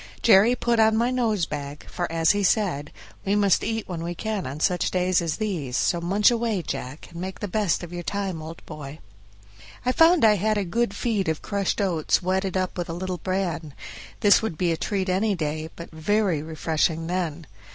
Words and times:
Jerry 0.23 0.55
put 0.55 0.79
on 0.79 0.97
my 0.97 1.11
nose 1.11 1.45
bag, 1.45 1.85
for 1.87 2.11
as 2.11 2.31
he 2.31 2.41
said, 2.41 2.91
"We 3.23 3.35
must 3.35 3.63
eat 3.63 3.87
when 3.87 4.01
we 4.01 4.15
can 4.15 4.47
on 4.47 4.59
such 4.59 4.89
days 4.89 5.21
as 5.21 5.35
these; 5.37 5.77
so 5.77 6.01
munch 6.01 6.31
away, 6.31 6.63
Jack, 6.63 7.09
and 7.11 7.21
make 7.21 7.39
the 7.39 7.47
best 7.47 7.83
of 7.83 7.93
your 7.93 8.01
time, 8.01 8.41
old 8.41 8.65
boy." 8.65 8.97
I 9.85 9.91
found 9.91 10.25
I 10.25 10.37
had 10.37 10.57
a 10.57 10.63
good 10.65 10.95
feed 10.95 11.29
of 11.29 11.43
crushed 11.43 11.79
oats 11.79 12.19
wetted 12.19 12.57
up 12.57 12.79
with 12.79 12.89
a 12.89 12.93
little 12.93 13.19
bran; 13.19 13.75
this 14.21 14.41
would 14.41 14.57
be 14.57 14.71
a 14.71 14.75
treat 14.75 15.07
any 15.07 15.35
day, 15.35 15.69
but 15.75 15.91
very 15.91 16.41
refreshing 16.41 17.05
then. 17.05 17.45